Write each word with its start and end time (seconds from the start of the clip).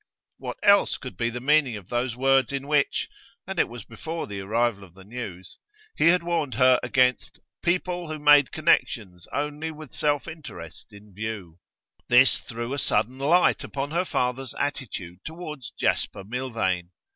What 0.39 0.57
else 0.63 0.97
could 0.97 1.15
be 1.15 1.29
the 1.29 1.39
meaning 1.39 1.75
of 1.75 1.89
those 1.89 2.15
words 2.15 2.51
in 2.51 2.67
which 2.67 3.07
(and 3.45 3.59
it 3.59 3.69
was 3.69 3.83
before 3.85 4.25
the 4.25 4.39
arrival 4.39 4.83
of 4.83 4.95
the 4.95 5.03
news) 5.03 5.59
he 5.95 6.07
had 6.07 6.23
warned 6.23 6.55
her 6.55 6.79
against 6.81 7.37
'people 7.61 8.07
who 8.07 8.17
made 8.17 8.51
connections 8.51 9.27
only 9.31 9.69
with 9.69 9.93
self 9.93 10.27
interest 10.27 10.91
in 10.91 11.13
view?' 11.13 11.59
This 12.09 12.39
threw 12.39 12.73
a 12.73 12.79
sudden 12.79 13.19
light 13.19 13.63
upon 13.63 13.91
her 13.91 14.03
father's 14.03 14.55
attitude 14.55 15.19
towards 15.23 15.69
Jasper 15.69 16.23
Milvain. 16.23 16.89